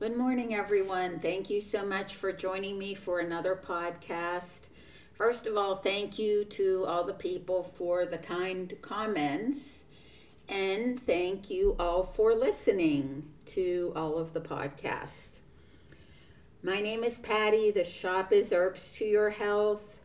[0.00, 1.18] Good morning, everyone.
[1.18, 4.68] Thank you so much for joining me for another podcast.
[5.12, 9.84] First of all, thank you to all the people for the kind comments.
[10.48, 15.40] And thank you all for listening to all of the podcasts.
[16.62, 17.70] My name is Patty.
[17.70, 20.00] The shop is Herbs to Your Health.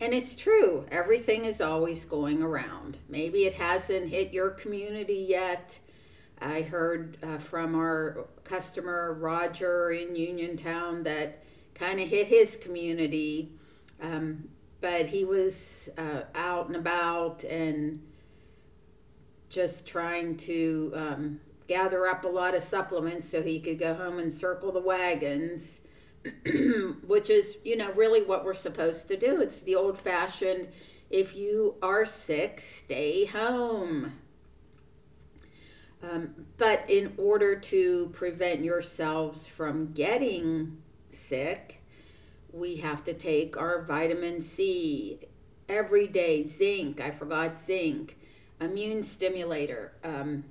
[0.01, 2.99] And it's true, everything is always going around.
[3.09, 5.81] Maybe it hasn't hit your community yet.
[6.41, 11.43] I heard uh, from our customer Roger in Uniontown that
[11.75, 13.51] kind of hit his community,
[14.01, 14.49] um,
[14.81, 18.01] but he was uh, out and about and
[19.49, 24.21] just trying to um, gather up a lot of supplements so he could go home
[24.21, 25.81] and circle the wagons
[27.07, 29.41] which is, you know, really what we're supposed to do.
[29.41, 30.69] It's the old fashioned
[31.11, 34.19] if you are sick, stay home.
[36.03, 40.79] Um, but in order to prevent yourselves from getting
[41.11, 41.83] sick,
[42.53, 45.21] we have to take our vitamin C
[45.69, 47.01] every day, zinc.
[47.01, 48.19] I forgot zinc,
[48.61, 49.93] immune stimulator.
[50.05, 50.45] Um,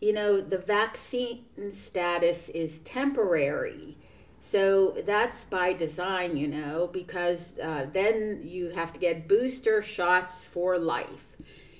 [0.00, 3.98] you know, the vaccine status is temporary
[4.44, 10.44] so that's by design, you know, because uh, then you have to get booster shots
[10.44, 11.36] for life.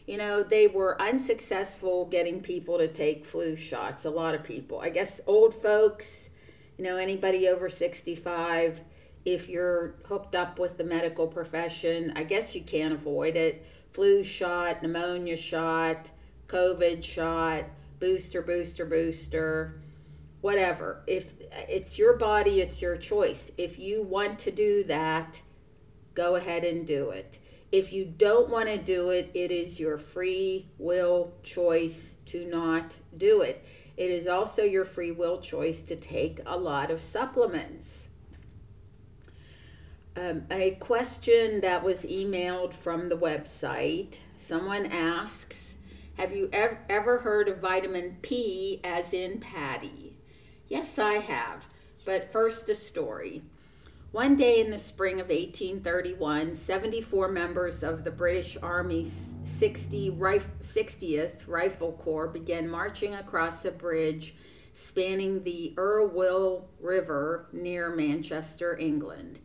[0.06, 4.78] You know, they were unsuccessful getting people to take flu shots, a lot of people.
[4.78, 6.30] I guess old folks,
[6.78, 8.82] you know, anybody over 65,
[9.24, 13.66] if you're hooked up with the medical profession, I guess you can't avoid it.
[13.90, 16.12] Flu shot, pneumonia shot,
[16.46, 17.64] COVID shot,
[17.98, 19.81] booster, booster, booster
[20.42, 21.02] whatever.
[21.06, 21.34] If
[21.68, 23.52] it's your body, it's your choice.
[23.56, 25.40] If you want to do that,
[26.14, 27.38] go ahead and do it.
[27.70, 32.98] If you don't want to do it, it is your free will choice to not
[33.16, 33.64] do it.
[33.96, 38.08] It is also your free will choice to take a lot of supplements.
[40.14, 45.76] Um, a question that was emailed from the website someone asks
[46.18, 50.11] Have you ever, ever heard of vitamin P as in Patty?
[50.72, 51.68] Yes, I have.
[52.06, 53.42] But first, a story.
[54.10, 60.48] One day in the spring of 1831, 74 members of the British Army's 60 rif-
[60.62, 64.34] 60th Rifle Corps began marching across a bridge
[64.72, 69.40] spanning the Irwell River near Manchester, England.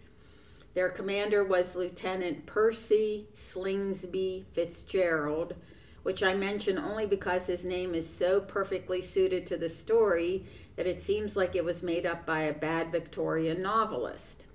[0.76, 5.56] Their commander was Lieutenant Percy Slingsby Fitzgerald,
[6.04, 10.46] which I mention only because his name is so perfectly suited to the story
[10.78, 14.46] that it seems like it was made up by a bad Victorian novelist.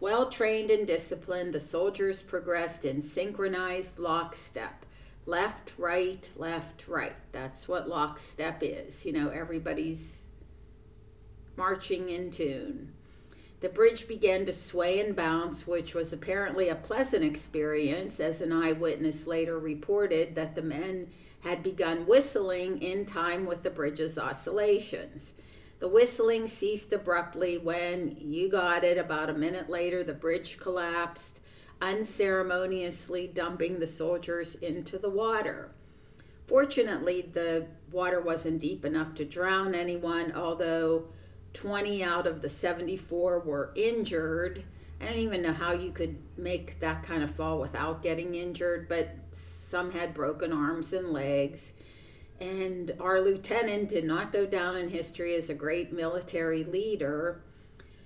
[0.00, 4.86] Well trained and disciplined, the soldiers progressed in synchronized lockstep.
[5.26, 7.12] Left, right, left, right.
[7.30, 9.04] That's what lockstep is.
[9.04, 10.26] You know, everybody's
[11.56, 12.94] marching in tune.
[13.60, 18.52] The bridge began to sway and bounce, which was apparently a pleasant experience, as an
[18.52, 21.08] eyewitness later reported that the men
[21.40, 25.34] had begun whistling in time with the bridge's oscillations.
[25.80, 31.40] The whistling ceased abruptly when, you got it, about a minute later, the bridge collapsed,
[31.80, 35.72] unceremoniously dumping the soldiers into the water.
[36.46, 41.06] Fortunately, the water wasn't deep enough to drown anyone, although
[41.54, 44.64] 20 out of the 74 were injured.
[45.00, 48.86] I don't even know how you could make that kind of fall without getting injured,
[48.86, 51.72] but some had broken arms and legs.
[52.40, 57.42] And our lieutenant did not go down in history as a great military leader.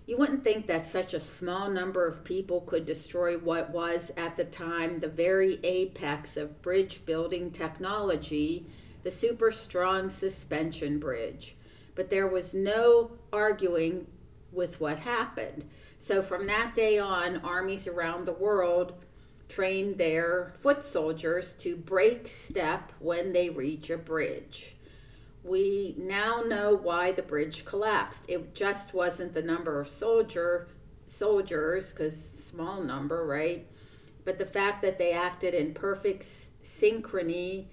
[0.06, 4.36] You wouldn't think that such a small number of people could destroy what was at
[4.36, 8.66] the time the very apex of bridge building technology,
[9.02, 11.56] the super strong suspension bridge.
[11.94, 14.08] But there was no arguing
[14.52, 15.64] with what happened.
[15.96, 19.03] So from that day on, armies around the world
[19.48, 24.76] trained their foot soldiers to break step when they reach a bridge.
[25.42, 28.24] We now know why the bridge collapsed.
[28.28, 30.68] It just wasn't the number of soldier
[31.06, 33.66] soldiers cuz small number, right?
[34.24, 37.66] But the fact that they acted in perfect synchrony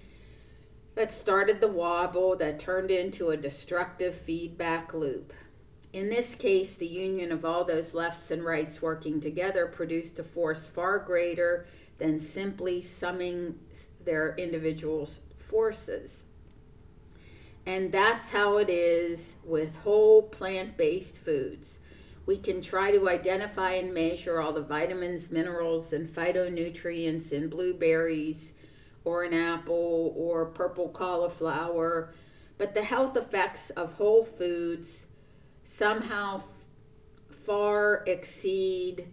[0.94, 5.32] that started the wobble that turned into a destructive feedback loop.
[5.92, 10.24] In this case, the union of all those lefts and rights working together produced a
[10.24, 11.66] force far greater
[11.98, 13.58] than simply summing
[14.02, 15.06] their individual
[15.36, 16.24] forces.
[17.66, 21.80] And that's how it is with whole plant based foods.
[22.24, 28.54] We can try to identify and measure all the vitamins, minerals, and phytonutrients in blueberries
[29.04, 32.14] or an apple or purple cauliflower,
[32.56, 35.08] but the health effects of whole foods
[35.64, 36.42] somehow
[37.30, 39.08] far exceed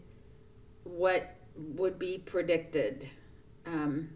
[0.84, 3.10] what would be predicted.
[3.66, 4.10] Um,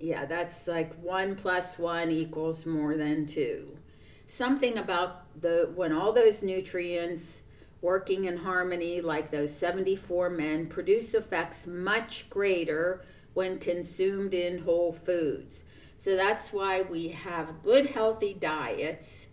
[0.00, 3.78] yeah, that's like one plus one equals more than two.
[4.26, 7.42] Something about the when all those nutrients
[7.80, 13.04] working in harmony, like those 74 men, produce effects much greater
[13.34, 15.64] when consumed in whole foods.
[15.98, 19.28] So that's why we have good, healthy diets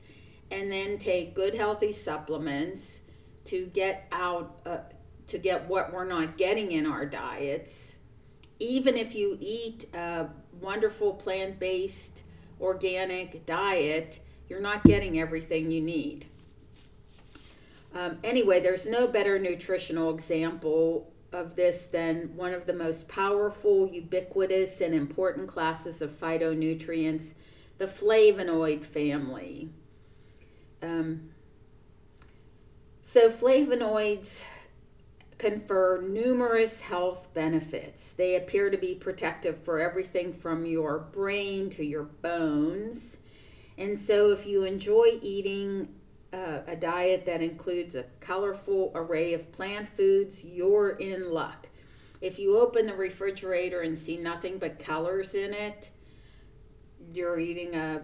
[0.52, 3.02] and then take good, healthy supplements
[3.46, 4.80] to get out, uh,
[5.28, 7.96] to get what we're not getting in our diets.
[8.60, 10.28] Even if you eat a
[10.60, 12.24] wonderful plant based
[12.60, 16.28] organic diet, you're not getting everything you need.
[17.94, 23.90] Um, anyway, there's no better nutritional example of this than one of the most powerful,
[23.90, 27.34] ubiquitous, and important classes of phytonutrients,
[27.78, 29.70] the flavonoid family.
[30.82, 31.30] Um,
[33.04, 34.44] so, flavonoids
[35.38, 38.14] confer numerous health benefits.
[38.14, 43.18] They appear to be protective for everything from your brain to your bones.
[43.78, 45.90] And so, if you enjoy eating
[46.32, 51.68] uh, a diet that includes a colorful array of plant foods, you're in luck.
[52.22, 55.90] If you open the refrigerator and see nothing but colors in it,
[57.12, 58.04] you're eating a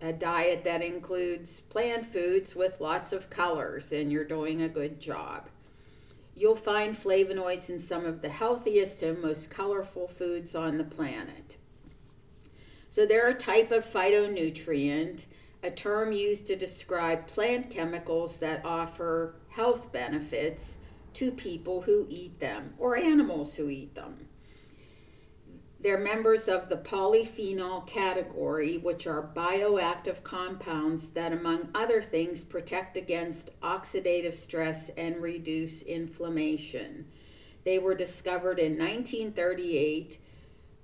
[0.00, 5.00] a diet that includes plant foods with lots of colors and you're doing a good
[5.00, 5.48] job.
[6.34, 11.58] You'll find flavonoids in some of the healthiest and most colorful foods on the planet.
[12.88, 15.24] So, they're a type of phytonutrient,
[15.62, 20.78] a term used to describe plant chemicals that offer health benefits
[21.14, 24.29] to people who eat them or animals who eat them.
[25.82, 32.98] They're members of the polyphenol category, which are bioactive compounds that, among other things, protect
[32.98, 37.06] against oxidative stress and reduce inflammation.
[37.64, 40.18] They were discovered in 1938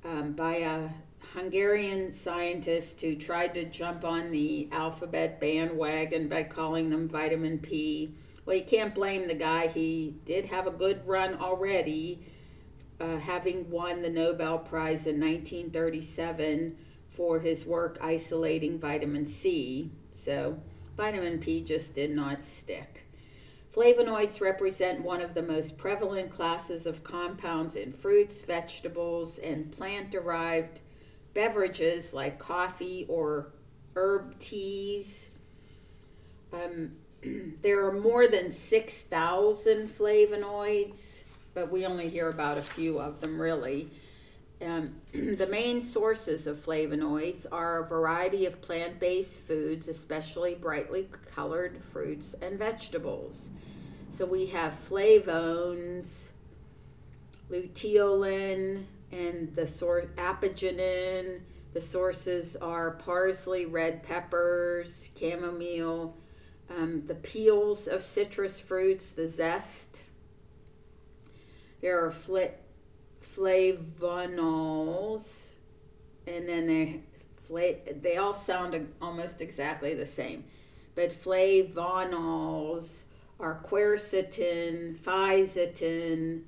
[0.03, 0.89] um, by a
[1.35, 8.15] Hungarian scientist who tried to jump on the alphabet bandwagon by calling them vitamin P.
[8.47, 9.67] Well, you can't blame the guy.
[9.67, 12.25] He did have a good run already
[13.01, 16.77] uh, having won the Nobel Prize in 1937
[17.11, 19.91] for his work isolating vitamin C.
[20.15, 20.59] So,
[20.97, 23.07] vitamin P just did not stick.
[23.75, 30.11] Flavonoids represent one of the most prevalent classes of compounds in fruits, vegetables, and plant
[30.11, 30.81] derived
[31.35, 33.53] beverages like coffee or
[33.95, 35.31] herb teas.
[36.55, 36.93] Um,
[37.63, 41.23] there are more than 6,000 flavonoids
[41.57, 43.89] but we only hear about a few of them really.
[44.65, 51.09] Um, the main sources of flavonoids are a variety of plant based foods, especially brightly
[51.35, 53.49] colored fruits and vegetables.
[54.11, 56.33] So we have flavones,
[57.51, 61.41] luteolin, and the sort apigenin.
[61.73, 66.17] The sources are parsley, red peppers, chamomile,
[66.69, 70.03] um, the peels of citrus fruits, the zest.
[71.87, 72.57] There are fl-
[73.23, 73.93] flavonols,
[76.27, 77.03] and then they
[78.03, 80.43] they all sound almost exactly the same,
[80.97, 83.05] but flavonols
[83.39, 86.43] are quercetin, fisetin,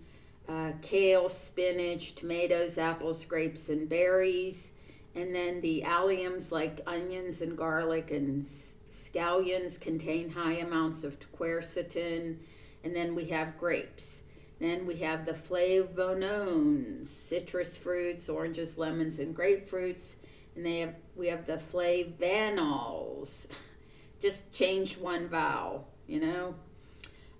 [0.48, 4.72] uh, kale, spinach, tomatoes, apples, grapes, and berries.
[5.14, 12.38] And then the alliums like onions and garlic and scallions contain high amounts of quercetin.
[12.82, 14.24] And then we have grapes.
[14.60, 20.16] Then we have the flavanones, citrus fruits, oranges, lemons, and grapefruits.
[20.56, 23.48] And they have we have the flavanols.
[24.20, 26.56] Just change one vowel, you know.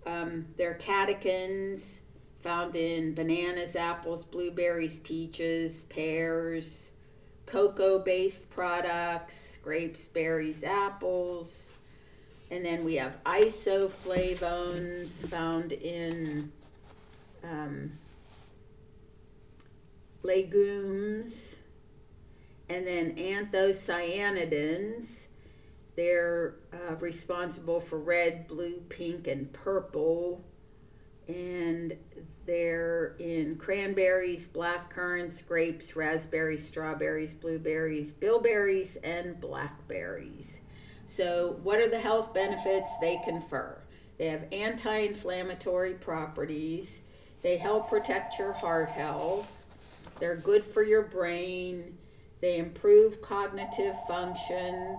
[0.07, 2.01] Um, they're catechins
[2.41, 6.93] found in bananas, apples, blueberries, peaches, pears,
[7.47, 11.73] cocoa based products, grapes, berries, apples.
[12.51, 16.53] And then we have isoflavones found in
[17.45, 17.93] um,
[20.23, 21.57] legumes.
[22.69, 25.29] And then anthocyanidins.
[25.97, 30.45] They're uh, responsible for red, blue, pink, and purple
[31.29, 31.95] and
[32.47, 40.63] they're in cranberries, black currants, grapes, raspberries, strawberries, blueberries, bilberries, and blackberries.
[41.07, 43.79] So, what are the health benefits they confer?
[44.17, 47.03] They have anti inflammatory properties,
[47.43, 49.65] they help protect your heart health,
[50.19, 51.97] they're good for your brain,
[52.41, 54.99] they improve cognitive function.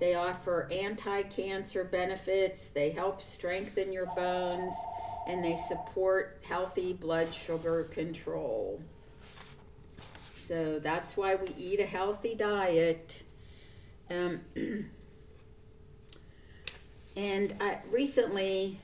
[0.00, 2.68] They offer anti cancer benefits.
[2.68, 4.74] They help strengthen your bones
[5.26, 8.82] and they support healthy blood sugar control.
[10.24, 13.22] So that's why we eat a healthy diet.
[14.10, 14.40] Um,
[17.16, 18.78] and I recently,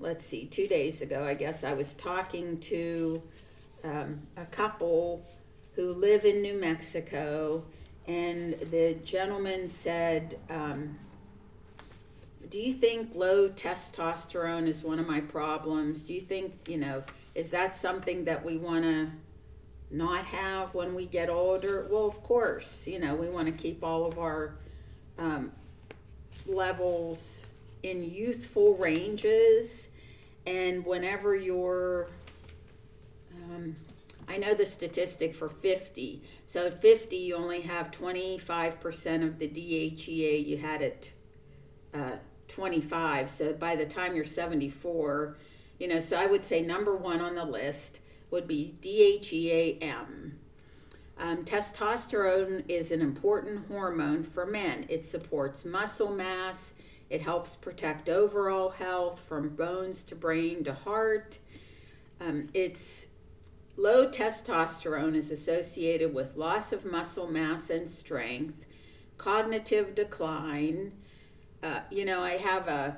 [0.00, 3.22] let's see, two days ago, I guess, I was talking to
[3.84, 5.24] um, a couple
[5.74, 7.64] who live in New Mexico,
[8.06, 10.98] and the gentleman said, um,
[12.48, 16.02] do you think low testosterone is one of my problems?
[16.02, 17.02] Do you think, you know,
[17.34, 19.10] is that something that we want to
[19.90, 21.86] not have when we get older?
[21.90, 24.56] Well, of course, you know, we want to keep all of our
[25.18, 25.52] um,
[26.46, 27.46] levels
[27.82, 29.88] in youthful ranges.
[30.46, 32.08] And whenever you're,
[33.34, 33.76] um,
[34.28, 36.22] I know the statistic for 50.
[36.46, 41.10] So 50, you only have 25% of the DHEA you had at
[41.94, 42.16] uh,
[42.48, 43.30] 25.
[43.30, 45.36] So by the time you're 74,
[45.78, 50.38] you know, so I would say number one on the list would be DHEA-M.
[51.18, 54.86] Um, testosterone is an important hormone for men.
[54.88, 56.74] It supports muscle mass.
[57.12, 61.40] It helps protect overall health from bones to brain to heart.
[62.18, 63.08] Um, it's
[63.76, 68.64] low testosterone is associated with loss of muscle mass and strength,
[69.18, 70.92] cognitive decline,
[71.62, 72.96] uh, you know, I have a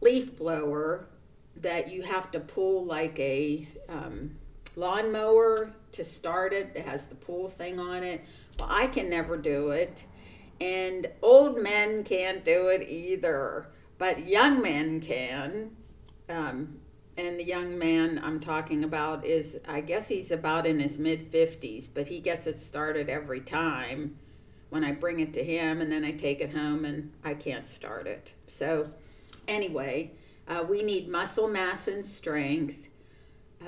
[0.00, 1.06] leaf blower
[1.54, 4.32] that you have to pull like a um,
[4.74, 6.72] lawnmower to start it.
[6.74, 8.24] It has the pull thing on it.
[8.58, 10.04] Well, I can never do it.
[10.60, 15.76] And old men can't do it either, but young men can.
[16.28, 16.80] Um,
[17.16, 21.30] and the young man I'm talking about is, I guess he's about in his mid
[21.30, 24.18] 50s, but he gets it started every time
[24.68, 27.66] when I bring it to him, and then I take it home and I can't
[27.66, 28.34] start it.
[28.46, 28.90] So,
[29.48, 30.12] anyway,
[30.46, 32.86] uh, we need muscle mass and strength.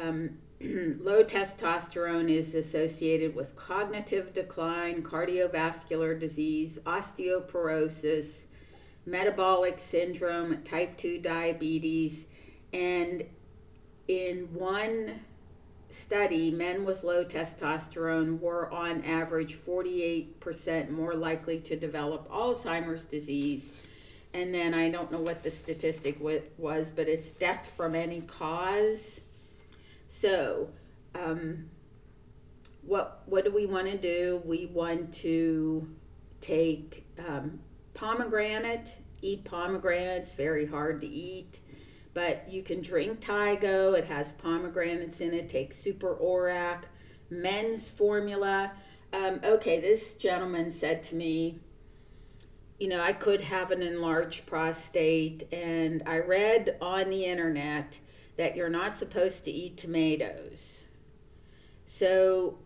[0.01, 0.39] Um,
[1.01, 8.45] low testosterone is associated with cognitive decline, cardiovascular disease, osteoporosis,
[9.05, 12.27] metabolic syndrome, type 2 diabetes,
[12.73, 13.25] and
[14.07, 15.21] in one
[15.91, 23.73] study, men with low testosterone were on average 48% more likely to develop Alzheimer's disease.
[24.33, 26.19] And then I don't know what the statistic
[26.57, 29.22] was, but it's death from any cause.
[30.15, 30.69] So,
[31.15, 31.71] um,
[32.83, 34.43] what what do we want to do?
[34.45, 35.89] We want to
[36.39, 37.61] take um,
[37.95, 38.93] pomegranate,
[39.23, 40.35] eat pomegranates.
[40.35, 41.61] Very hard to eat.
[42.13, 43.95] But you can drink Thai-Go.
[43.95, 45.49] It has pomegranates in it.
[45.49, 46.83] Take Super ORAC,
[47.31, 48.73] men's formula.
[49.15, 51.61] Um, okay, this gentleman said to me,
[52.79, 57.99] you know, I could have an enlarged prostate, and I read on the internet
[58.37, 60.85] that you're not supposed to eat tomatoes.
[61.85, 62.59] So,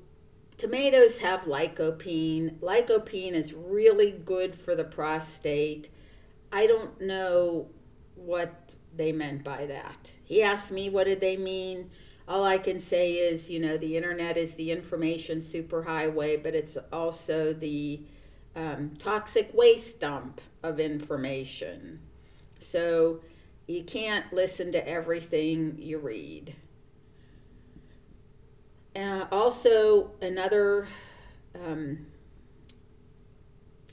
[0.57, 2.59] tomatoes have lycopene.
[2.61, 5.91] Lycopene is really good for the prostate.
[6.53, 7.69] I don't know
[8.15, 10.11] what they meant by that.
[10.25, 11.91] He asked me, what did they mean?
[12.29, 16.77] All I can say is, you know, the internet is the information superhighway, but it's
[16.93, 18.03] also the
[18.57, 22.01] um, toxic waste dump of information.
[22.59, 23.21] So
[23.67, 26.55] you can't listen to everything you read.
[28.95, 30.89] Uh, also, another
[31.55, 32.07] um,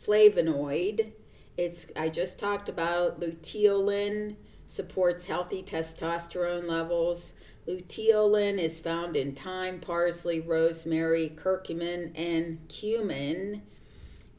[0.01, 1.11] flavonoid.
[1.57, 7.33] It's I just talked about luteolin supports healthy testosterone levels.
[7.67, 13.61] Luteolin is found in thyme, parsley, rosemary, curcumin, and cumin.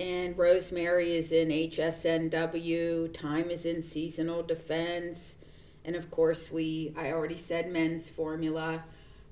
[0.00, 5.36] And rosemary is in HSNW, Thyme is in seasonal defense.
[5.84, 8.84] And of course, we, I already said men's formula.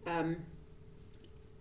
[0.07, 0.37] Um,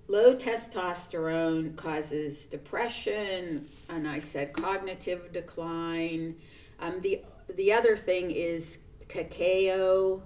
[0.07, 6.35] low testosterone causes depression, and I said cognitive decline.
[6.79, 10.21] Um, the, the other thing is cacao,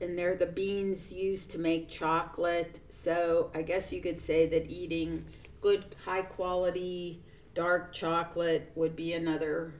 [0.00, 2.80] and they're the beans used to make chocolate.
[2.88, 5.26] So I guess you could say that eating
[5.60, 7.22] good, high quality
[7.54, 9.74] dark chocolate would be another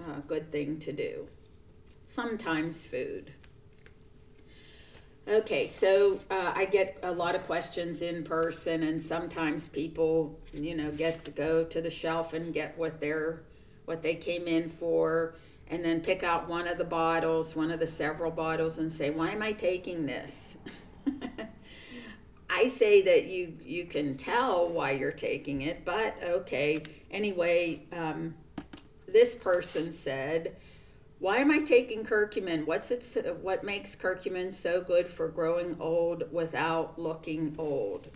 [0.00, 1.28] uh, good thing to do.
[2.06, 3.32] Sometimes food.
[5.28, 10.74] Okay, so uh, I get a lot of questions in person, and sometimes people, you
[10.74, 13.42] know, get to go to the shelf and get what they're
[13.84, 15.34] what they came in for
[15.70, 19.10] and then pick out one of the bottles, one of the several bottles, and say,
[19.10, 20.56] Why am I taking this?
[22.50, 26.82] I say that you you can tell why you're taking it, but okay.
[27.10, 28.34] Anyway, um,
[29.06, 30.56] this person said,
[31.18, 32.66] "Why am I taking curcumin?
[32.66, 33.36] What's it?
[33.40, 38.08] What makes curcumin so good for growing old without looking old?"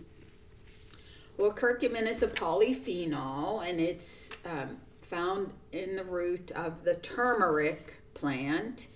[1.37, 8.01] Well, curcumin is a polyphenol, and it's um, found in the root of the turmeric
[8.13, 8.87] plant.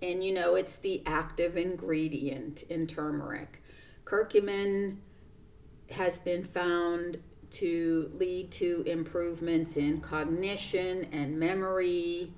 [0.00, 3.62] And you know, it's the active ingredient in turmeric.
[4.04, 4.96] Curcumin
[5.90, 7.18] has been found
[7.52, 12.32] to lead to improvements in cognition and memory,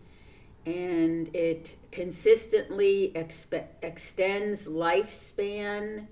[0.67, 6.07] and it consistently expe- extends lifespan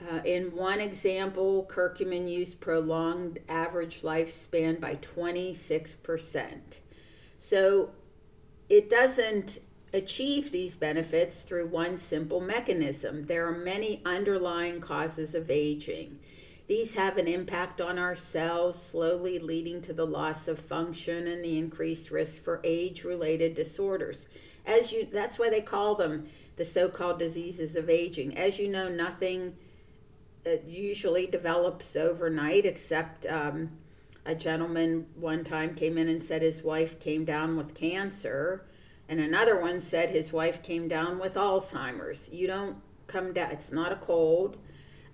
[0.00, 6.58] uh, in one example, curcumin use prolonged average lifespan by 26%.
[7.38, 7.90] So
[8.68, 9.60] it doesn't
[9.94, 13.26] achieve these benefits through one simple mechanism.
[13.26, 16.18] There are many underlying causes of aging.
[16.66, 21.44] These have an impact on our cells, slowly leading to the loss of function and
[21.44, 24.28] the increased risk for age-related disorders.
[24.66, 28.36] As you that's why they call them the so-called diseases of aging.
[28.36, 29.54] As you know, nothing
[30.44, 33.70] it usually develops overnight, except um,
[34.24, 38.64] a gentleman one time came in and said his wife came down with cancer,
[39.08, 42.32] and another one said his wife came down with Alzheimer's.
[42.32, 42.76] You don't
[43.06, 44.56] come down, it's not a cold.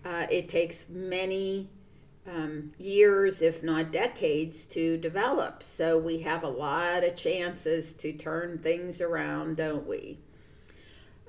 [0.05, 1.69] Uh, it takes many
[2.27, 5.63] um, years, if not decades, to develop.
[5.63, 10.19] So we have a lot of chances to turn things around, don't we?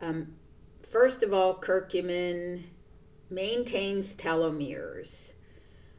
[0.02, 0.34] Um,
[0.84, 2.64] first of all, curcumin
[3.30, 5.34] maintains telomeres.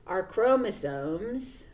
[0.06, 1.68] Our chromosomes,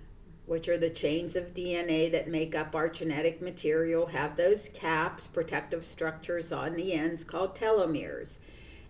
[0.46, 5.26] which are the chains of DNA that make up our genetic material, have those caps,
[5.26, 8.38] protective structures on the ends called telomeres.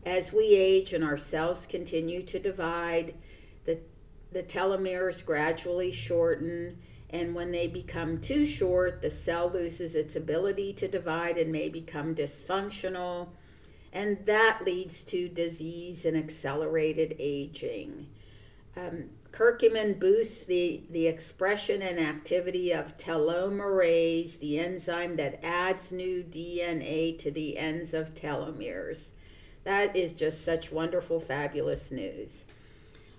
[0.05, 3.15] As we age and our cells continue to divide,
[3.65, 3.81] the,
[4.33, 6.79] the telomeres gradually shorten,
[7.11, 11.69] and when they become too short, the cell loses its ability to divide and may
[11.69, 13.29] become dysfunctional
[13.93, 18.07] and that leads to disease and accelerated aging.
[18.77, 26.23] Um, curcumin boosts the, the expression and activity of telomerase, the enzyme that adds new
[26.23, 29.11] DNA to the ends of telomeres.
[29.65, 32.45] That is just such wonderful, fabulous news.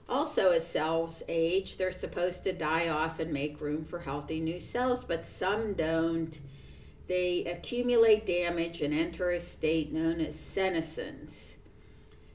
[0.10, 4.60] Also, as cells age, they're supposed to die off and make room for healthy new
[4.60, 6.38] cells, but some don't
[7.08, 11.58] they accumulate damage and enter a state known as senescence.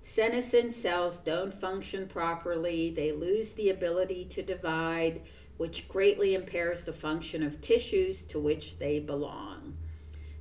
[0.03, 5.23] Senescent cells don't function properly, they lose the ability to divide,
[5.57, 9.77] which greatly impairs the function of tissues to which they belong.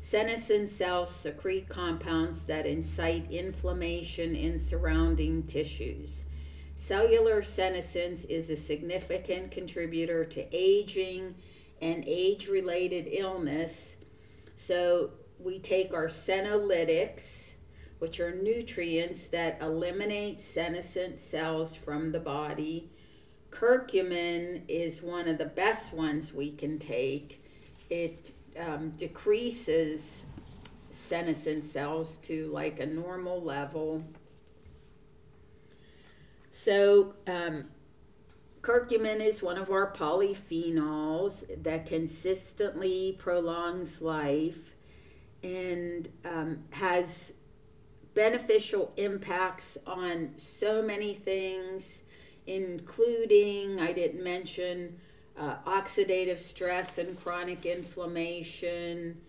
[0.05, 6.25] Senescent cells secrete compounds that incite inflammation in surrounding tissues.
[6.75, 11.33] cellular senescence is a significant contributor to aging
[11.81, 13.97] and age related illness.
[14.55, 17.53] So we take our senolytics,
[17.97, 22.91] which are nutrients that eliminate senescent cells from the body.
[23.49, 27.43] Curcumin is one of the best ones we can take.
[27.89, 30.25] It um, decreases
[30.91, 34.03] senescent cells to like a normal level.
[36.51, 37.65] So, um,
[38.61, 44.73] curcumin is one of our polyphenols that consistently prolongs life
[45.43, 47.33] and um, has
[48.15, 52.03] beneficial impacts on so many things,
[52.47, 54.99] including, I didn't mention,
[55.37, 59.21] uh, oxidative stress and chronic inflammation,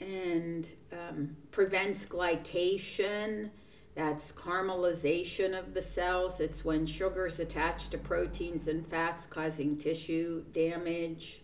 [0.00, 3.50] and um, prevents glycation.
[3.94, 6.40] That's caramelization of the cells.
[6.40, 11.42] It's when sugars attach to proteins and fats causing tissue damage.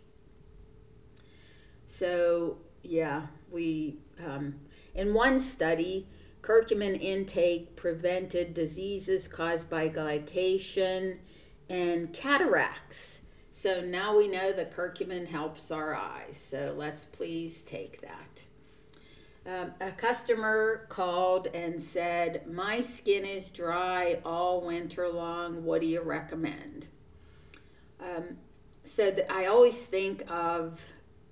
[1.86, 4.60] So, yeah, we, um,
[4.94, 6.06] in one study,
[6.40, 11.18] curcumin intake prevented diseases caused by glycation
[11.68, 13.20] and cataracts.
[13.56, 16.36] So now we know that curcumin helps our eyes.
[16.36, 18.42] So let's please take that.
[19.46, 25.64] Um, a customer called and said, My skin is dry all winter long.
[25.64, 26.88] What do you recommend?
[27.98, 28.36] Um,
[28.84, 30.84] so th- I always think of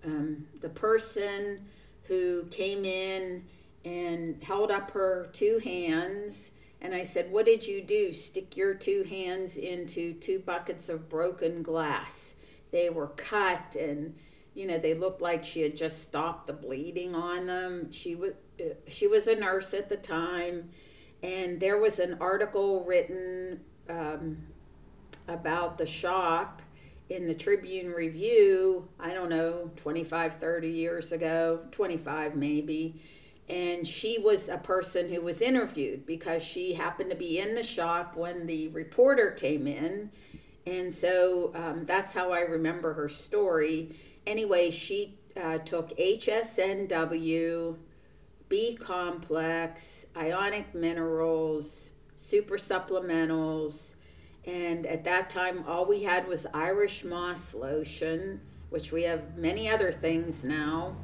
[0.02, 1.66] um, the person
[2.04, 3.44] who came in
[3.84, 6.52] and held up her two hands.
[6.84, 8.12] And I said, What did you do?
[8.12, 12.34] Stick your two hands into two buckets of broken glass.
[12.72, 14.14] They were cut and
[14.52, 18.32] you know they looked like she had just stopped the bleeding on them she was
[18.60, 20.70] uh, she was a nurse at the time
[21.22, 24.38] and there was an article written um,
[25.26, 26.62] about the shop
[27.08, 33.02] in the tribune review i don't know 25 30 years ago 25 maybe
[33.48, 37.62] and she was a person who was interviewed because she happened to be in the
[37.62, 40.10] shop when the reporter came in.
[40.66, 43.94] And so um, that's how i remember her story.
[44.26, 47.76] Anyway, she uh, took HSNW,
[48.48, 53.96] B complex, ionic minerals, super supplementals,
[54.46, 59.70] and at that time, all we had was Irish moss lotion, which we have many
[59.70, 60.96] other things now.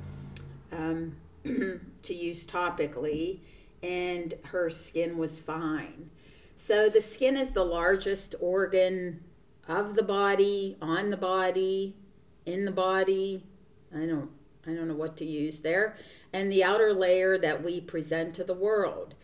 [0.73, 3.41] Um, to use topically,
[3.83, 6.11] and her skin was fine.
[6.57, 9.25] So, the skin is the largest organ
[9.67, 11.97] of the body, on the body,
[12.45, 13.45] in the body.
[13.95, 14.31] I don't
[14.67, 15.97] I don't know what to use there.
[16.33, 19.15] And the outer layer that we present to the world.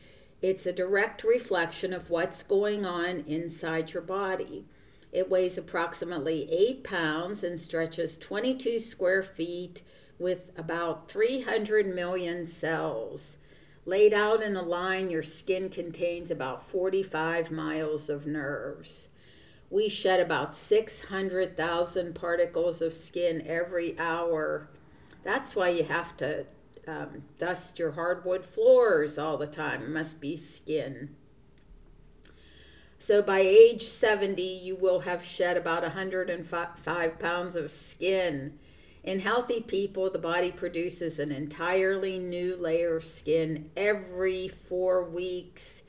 [0.43, 4.67] It's a direct reflection of what's going on inside your body.
[5.13, 9.83] It weighs approximately 8 pounds and stretches 22 square feet
[10.19, 13.39] with about 300 million cells.
[13.85, 19.09] Laid out in a line, your skin contains about 45 miles of nerves
[19.71, 24.69] we shed about 600,000 particles of skin every hour.
[25.25, 26.47] That's why you have to
[26.87, 29.83] um, dust your hardwood floors all the time.
[29.83, 31.17] It must be skin.
[32.99, 38.59] So by age 70, you will have shed about 105 pounds of skin.
[39.07, 45.85] In healthy people, the body produces an entirely new layer of skin every four weeks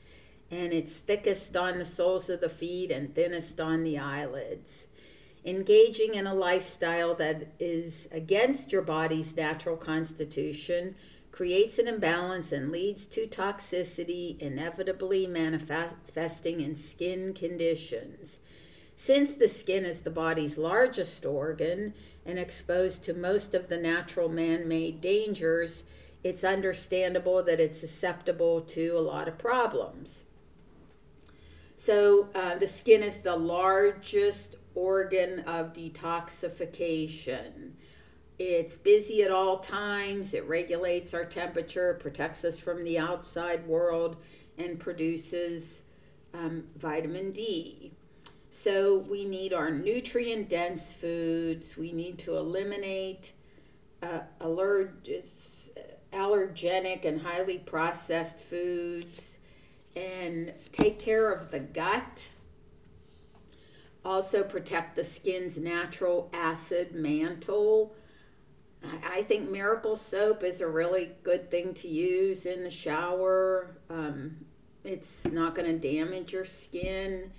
[0.50, 4.86] and it's thickest on the soles of the feet and thinnest on the eyelids.
[5.44, 10.94] Engaging in a lifestyle that is against your body's natural constitution
[11.30, 18.38] creates an imbalance and leads to toxicity, inevitably manifesting in skin conditions.
[18.96, 21.94] Since the skin is the body's largest organ
[22.28, 25.84] and exposed to most of the natural man made dangers,
[26.22, 30.26] it's understandable that it's susceptible to a lot of problems.
[31.74, 37.70] So uh, the skin is the largest organ of detoxification.
[38.38, 40.34] It's busy at all times.
[40.34, 44.16] It regulates our temperature, protects us from the outside world,
[44.58, 45.82] and produces
[46.34, 47.92] um, vitamin D.
[48.60, 51.76] So we need our nutrient dense foods.
[51.76, 53.30] We need to eliminate
[54.02, 55.44] uh, allergenic
[57.04, 59.38] and highly processed foods
[59.94, 62.30] and take care of the gut.
[64.04, 67.94] Also, protect the skin's natural acid mantle.
[69.08, 73.76] I think Miracle Soap is a really good thing to use in the shower.
[73.88, 74.46] Um,
[74.82, 77.30] it's not going to damage your skin.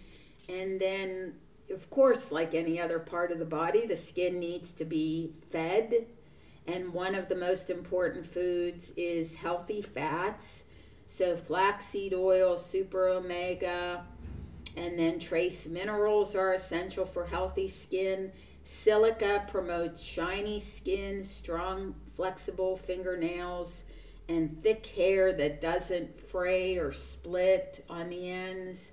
[0.50, 1.36] And then,
[1.70, 6.08] of course, like any other part of the body, the skin needs to be fed.
[6.68, 10.66] And one of the most important foods is healthy fats.
[11.06, 14.06] So, flaxseed oil, super omega,
[14.76, 18.32] and then trace minerals are essential for healthy skin.
[18.64, 23.86] Silica promotes shiny skin, strong, flexible fingernails,
[24.28, 28.92] and thick hair that doesn't fray or split on the ends.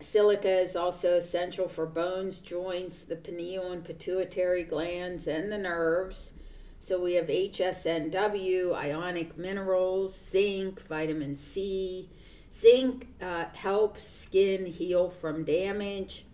[0.00, 6.32] Silica is also essential for bones, joints, the pineal and pituitary glands, and the nerves.
[6.78, 12.10] So we have HSNW, ionic minerals, zinc, vitamin C.
[12.52, 16.26] Zinc uh, helps skin heal from damage.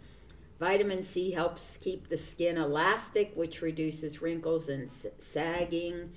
[0.58, 6.12] Vitamin C helps keep the skin elastic, which reduces wrinkles and sagging.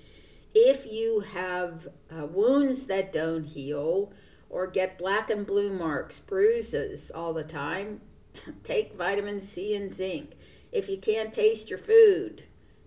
[0.55, 4.11] If you have uh, wounds that don't heal
[4.53, 7.99] or get black and blue marks, bruises all the time,
[8.63, 10.37] take vitamin C and zinc.
[10.71, 12.43] If you can't taste your food,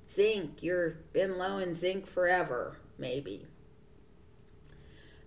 [0.09, 3.47] zinc, you've been low in zinc forever, maybe.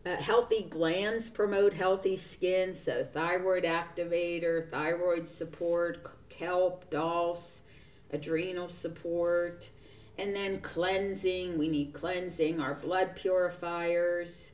[0.06, 7.64] Uh, healthy glands promote healthy skin, so thyroid activator, thyroid support, kelp, dulse,
[8.12, 9.70] adrenal support,
[10.18, 11.58] and then cleansing.
[11.58, 14.54] We need cleansing, our blood purifiers,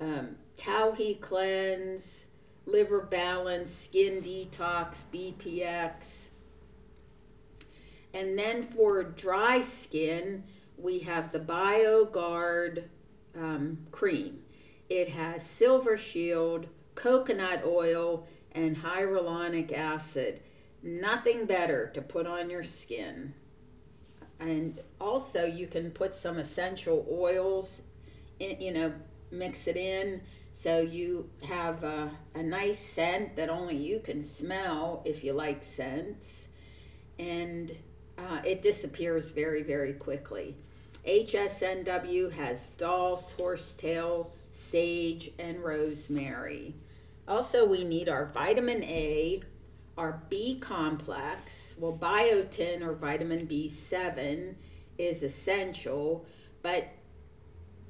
[0.00, 2.26] um, Tiao He cleanse,
[2.66, 6.28] liver balance, skin detox, BPX.
[8.12, 10.44] And then for dry skin,
[10.76, 12.84] we have the BioGuard
[13.36, 14.42] um, cream.
[14.90, 20.40] It has Silver Shield, coconut oil, and hyaluronic acid
[20.82, 23.34] nothing better to put on your skin.
[24.40, 27.82] And also, you can put some essential oils,
[28.38, 28.92] in, you know,
[29.30, 30.20] mix it in
[30.52, 35.62] so you have a, a nice scent that only you can smell if you like
[35.62, 36.48] scents.
[37.18, 37.72] And
[38.18, 40.56] uh, it disappears very, very quickly.
[41.06, 46.74] HSNW has dulse, horsetail, sage, and rosemary.
[47.26, 49.42] Also, we need our vitamin A,
[49.96, 54.54] our B complex, well, biotin or vitamin B7
[54.96, 56.26] is essential,
[56.62, 56.88] but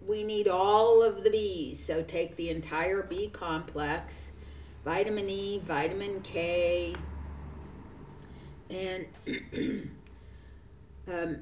[0.09, 1.77] we need all of the Bs.
[1.77, 4.33] So take the entire B complex,
[4.85, 6.97] vitamin E, vitamin K,
[8.71, 9.07] and
[11.09, 11.37] um,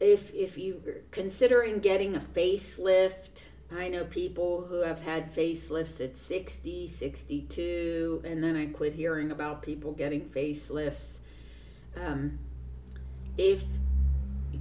[0.00, 6.02] if if you are considering getting a facelift I know people who have had facelifts
[6.02, 11.18] at 60, 62, and then I quit hearing about people getting facelifts.
[11.94, 12.38] Um,
[13.36, 13.64] if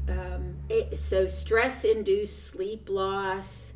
[0.10, 3.74] um, it, so, stress induced sleep loss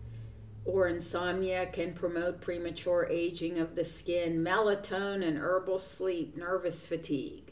[0.64, 7.52] or insomnia can promote premature aging of the skin, melatonin, and herbal sleep, nervous fatigue.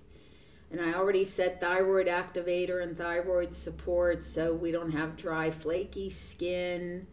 [0.72, 6.12] And I already said thyroid activator and thyroid support, so we don't have dry, flaky
[6.12, 7.08] skin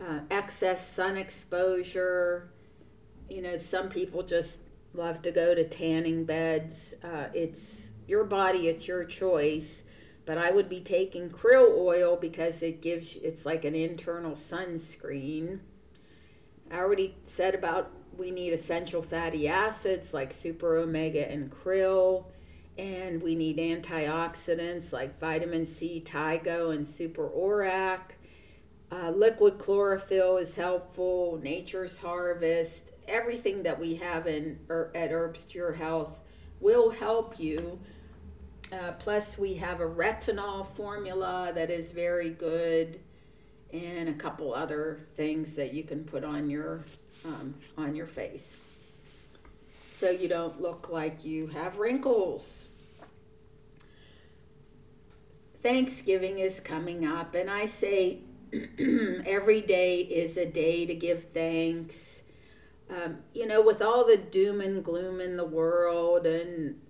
[0.00, 2.50] uh, excess sun exposure.
[3.28, 4.62] You know, some people just
[4.94, 6.94] love to go to tanning beds.
[7.04, 9.84] Uh, it's your body, it's your choice.
[10.30, 15.58] But I would be taking krill oil because it gives, it's like an internal sunscreen.
[16.70, 22.26] I already said about we need essential fatty acids like super omega and krill
[22.78, 28.12] and we need antioxidants like vitamin C, Thai-Go and super ORAC.
[28.92, 31.40] Uh, liquid chlorophyll is helpful.
[31.42, 36.20] Nature's Harvest, everything that we have in er, at Herbs to Your Health
[36.60, 37.80] will help you.
[38.72, 43.00] Uh, plus, we have a retinol formula that is very good,
[43.72, 46.84] and a couple other things that you can put on your
[47.24, 48.56] um, on your face,
[49.90, 52.68] so you don't look like you have wrinkles.
[55.62, 58.20] Thanksgiving is coming up, and I say
[59.26, 62.22] every day is a day to give thanks.
[62.88, 66.80] Um, you know, with all the doom and gloom in the world, and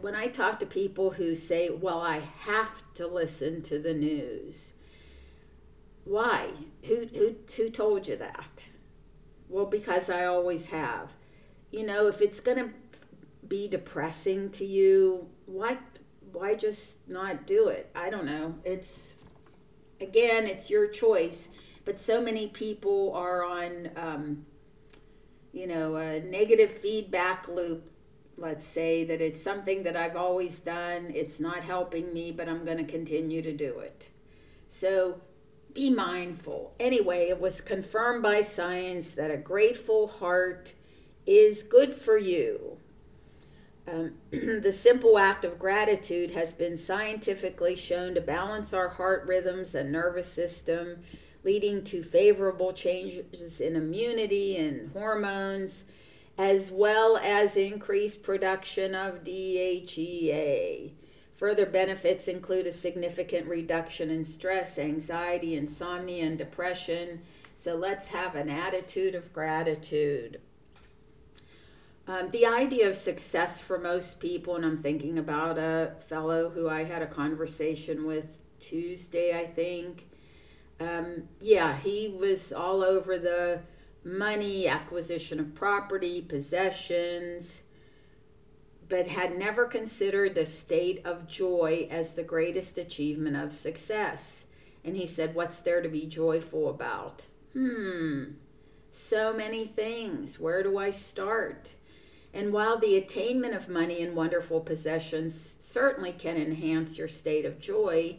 [0.00, 4.74] when I talk to people who say, Well, I have to listen to the news,
[6.04, 6.48] why?
[6.84, 8.68] Who, who, who told you that?
[9.48, 11.12] Well, because I always have.
[11.70, 12.70] You know, if it's going to
[13.46, 15.78] be depressing to you, why
[16.32, 17.90] why just not do it?
[17.94, 18.54] I don't know.
[18.64, 19.16] It's
[20.00, 21.48] again, it's your choice.
[21.84, 24.46] But so many people are on, um,
[25.52, 27.88] you know, a negative feedback loop.
[28.38, 31.10] Let's say that it's something that I've always done.
[31.12, 34.10] It's not helping me, but I'm going to continue to do it.
[34.68, 35.20] So
[35.74, 36.72] be mindful.
[36.78, 40.74] Anyway, it was confirmed by science that a grateful heart
[41.26, 42.78] is good for you.
[43.88, 49.74] Um, the simple act of gratitude has been scientifically shown to balance our heart rhythms
[49.74, 50.98] and nervous system,
[51.42, 55.84] leading to favorable changes in immunity and hormones,
[56.38, 60.92] as well as increased production of DHEA.
[61.34, 67.22] Further benefits include a significant reduction in stress, anxiety, insomnia, and depression.
[67.56, 70.40] So let's have an attitude of gratitude.
[72.06, 76.68] Um, the idea of success for most people, and I'm thinking about a fellow who
[76.68, 80.08] I had a conversation with Tuesday, I think.
[80.80, 83.60] Um, yeah, he was all over the
[84.08, 87.62] money, acquisition of property, possessions
[88.88, 94.46] but had never considered the state of joy as the greatest achievement of success.
[94.84, 97.26] And he said, What's there to be joyful about?
[97.52, 98.24] Hmm,
[98.90, 100.40] so many things.
[100.40, 101.74] Where do I start?
[102.32, 107.58] And while the attainment of money and wonderful possessions certainly can enhance your state of
[107.58, 108.16] joy,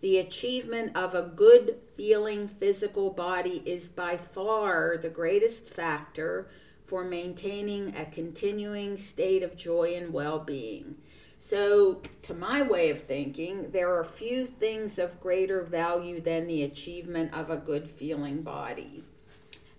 [0.00, 6.48] the achievement of a good feeling physical body is by far the greatest factor
[6.86, 10.96] for maintaining a continuing state of joy and well being.
[11.40, 16.64] So, to my way of thinking, there are few things of greater value than the
[16.64, 19.04] achievement of a good feeling body.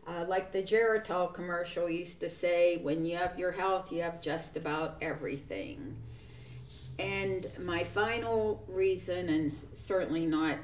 [0.08, 4.22] Uh, like the Geritol commercial used to say, when you have your health, you have
[4.22, 5.98] just about everything.
[7.00, 10.58] And my final reason, and certainly not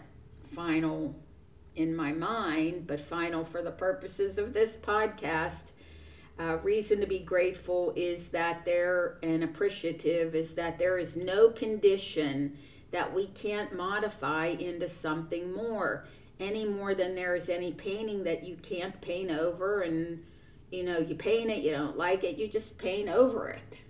[0.53, 1.15] final
[1.75, 5.71] in my mind, but final for the purposes of this podcast,
[6.37, 11.49] uh, reason to be grateful is that there and appreciative is that there is no
[11.49, 12.57] condition
[12.91, 16.05] that we can't modify into something more
[16.37, 19.81] any more than there is any painting that you can't paint over.
[19.81, 20.21] And
[20.71, 23.83] you know you paint it you don't like it you just paint over it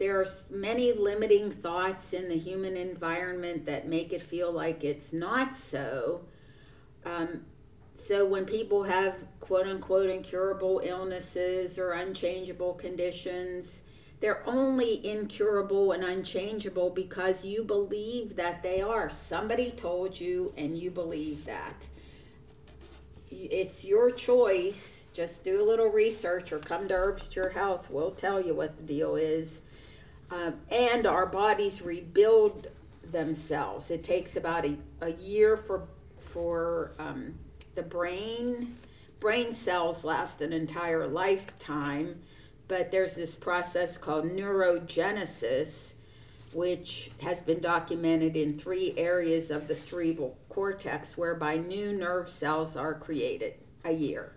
[0.00, 5.12] there are many limiting thoughts in the human environment that make it feel like it's
[5.12, 6.22] not so
[7.04, 7.42] um,
[7.94, 13.82] so when people have quote unquote incurable illnesses or unchangeable conditions,
[14.20, 19.10] they're only incurable and unchangeable because you believe that they are.
[19.10, 21.86] Somebody told you and you believe that.
[23.30, 25.06] It's your choice.
[25.12, 27.90] Just do a little research or come to Herbs to Your Health.
[27.90, 29.62] We'll tell you what the deal is.
[30.30, 32.68] Um, and our bodies rebuild
[33.02, 33.90] themselves.
[33.90, 35.88] It takes about a, a year for
[36.32, 37.34] for um,
[37.74, 38.76] the brain
[39.18, 42.20] brain cells last an entire lifetime
[42.68, 45.94] but there's this process called neurogenesis
[46.52, 52.76] which has been documented in three areas of the cerebral cortex whereby new nerve cells
[52.76, 54.32] are created a year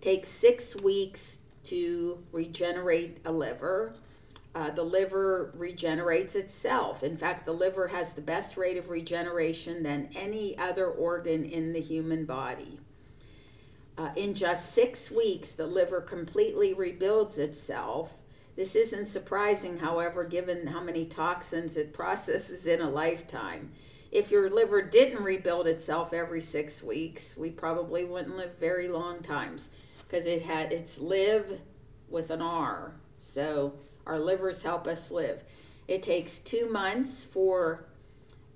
[0.00, 3.94] takes six weeks to regenerate a liver
[4.54, 7.02] uh, the liver regenerates itself.
[7.02, 11.72] In fact, the liver has the best rate of regeneration than any other organ in
[11.72, 12.80] the human body.
[13.96, 18.14] Uh, in just six weeks, the liver completely rebuilds itself.
[18.56, 23.70] This isn't surprising, however, given how many toxins it processes in a lifetime.
[24.10, 29.22] If your liver didn't rebuild itself every six weeks, we probably wouldn't live very long
[29.22, 29.70] times
[30.08, 31.60] because it had its live
[32.08, 32.94] with an R.
[33.20, 33.74] So
[34.10, 35.44] our livers help us live.
[35.86, 37.84] It takes two months for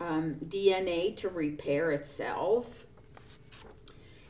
[0.01, 2.85] um, DNA to repair itself.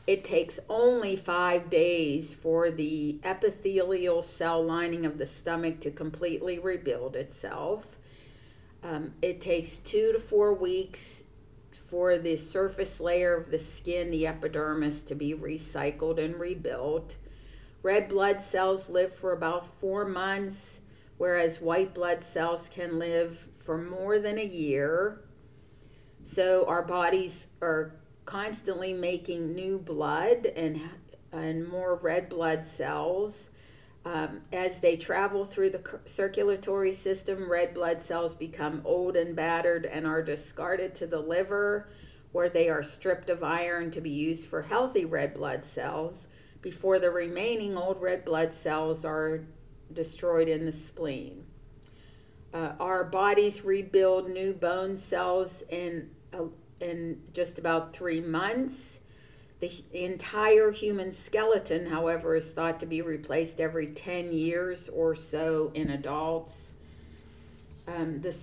[0.05, 6.59] It takes only five days for the epithelial cell lining of the stomach to completely
[6.59, 7.95] rebuild itself.
[8.83, 11.23] Um, it takes two to four weeks
[11.71, 17.15] for the surface layer of the skin, the epidermis, to be recycled and rebuilt.
[17.81, 20.81] Red blood cells live for about four months
[21.17, 25.21] whereas white blood cells can live for more than a year.
[26.23, 30.81] So our bodies are constantly making new blood and
[31.31, 33.51] and more red blood cells.
[34.05, 39.85] Um, as they travel through the circulatory system, red blood cells become old and battered
[39.85, 41.89] and are discarded to the liver,
[42.31, 46.27] where they are stripped of iron to be used for healthy red blood cells
[46.61, 49.41] before the remaining old red blood cells are
[49.93, 51.45] destroyed in the spleen.
[52.53, 56.43] Uh, our bodies rebuild new bone cells in, uh,
[56.79, 58.99] in just about three months.
[59.59, 65.71] The entire human skeleton, however, is thought to be replaced every 10 years or so
[65.73, 66.71] in adults.
[67.87, 68.35] Um, the,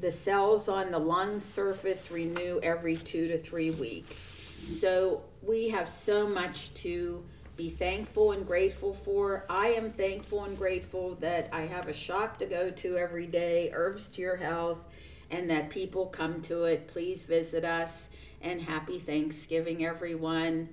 [0.00, 4.38] the cells on the lung surface renew every two to three weeks.
[4.68, 7.24] So we have so much to
[7.58, 9.44] be thankful and grateful for.
[9.50, 13.72] I am thankful and grateful that I have a shop to go to every day,
[13.74, 14.86] Herbs to Your Health,
[15.28, 16.86] and that people come to it.
[16.86, 20.68] Please visit us and happy Thanksgiving, everyone.